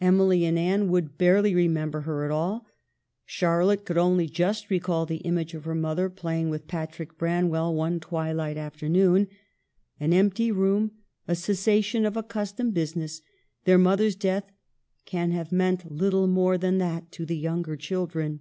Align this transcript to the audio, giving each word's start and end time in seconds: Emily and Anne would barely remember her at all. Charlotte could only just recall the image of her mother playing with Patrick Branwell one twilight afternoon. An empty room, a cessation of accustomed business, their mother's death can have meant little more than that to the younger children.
Emily 0.00 0.44
and 0.44 0.58
Anne 0.58 0.90
would 0.90 1.16
barely 1.16 1.54
remember 1.54 2.00
her 2.00 2.24
at 2.24 2.32
all. 2.32 2.66
Charlotte 3.24 3.84
could 3.84 3.96
only 3.96 4.28
just 4.28 4.70
recall 4.70 5.06
the 5.06 5.18
image 5.18 5.54
of 5.54 5.66
her 5.66 5.74
mother 5.76 6.10
playing 6.10 6.50
with 6.50 6.66
Patrick 6.66 7.16
Branwell 7.16 7.72
one 7.72 8.00
twilight 8.00 8.56
afternoon. 8.56 9.28
An 10.00 10.12
empty 10.12 10.50
room, 10.50 10.90
a 11.28 11.36
cessation 11.36 12.04
of 12.04 12.16
accustomed 12.16 12.74
business, 12.74 13.22
their 13.66 13.78
mother's 13.78 14.16
death 14.16 14.50
can 15.04 15.30
have 15.30 15.52
meant 15.52 15.92
little 15.92 16.26
more 16.26 16.58
than 16.58 16.78
that 16.78 17.12
to 17.12 17.24
the 17.24 17.38
younger 17.38 17.76
children. 17.76 18.40